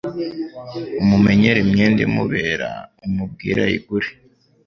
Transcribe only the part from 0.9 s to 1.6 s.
umumenyere